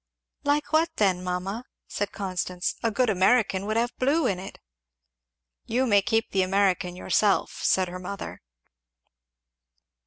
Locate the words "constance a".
2.11-2.89